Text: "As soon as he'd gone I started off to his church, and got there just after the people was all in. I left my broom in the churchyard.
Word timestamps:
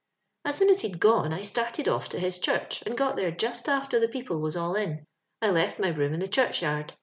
"As 0.45 0.57
soon 0.57 0.71
as 0.71 0.79
he'd 0.81 0.99
gone 0.99 1.31
I 1.31 1.43
started 1.43 1.87
off 1.87 2.09
to 2.09 2.17
his 2.19 2.39
church, 2.39 2.81
and 2.87 2.97
got 2.97 3.15
there 3.17 3.29
just 3.29 3.69
after 3.69 3.99
the 3.99 4.07
people 4.07 4.41
was 4.41 4.55
all 4.57 4.73
in. 4.75 5.05
I 5.43 5.51
left 5.51 5.77
my 5.77 5.91
broom 5.91 6.15
in 6.15 6.19
the 6.19 6.27
churchyard. 6.27 6.93